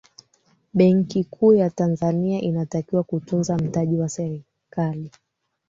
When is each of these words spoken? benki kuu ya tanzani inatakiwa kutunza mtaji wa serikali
benki 0.73 1.23
kuu 1.23 1.53
ya 1.53 1.69
tanzani 1.69 2.39
inatakiwa 2.39 3.03
kutunza 3.03 3.57
mtaji 3.57 3.97
wa 3.97 4.09
serikali 4.09 5.11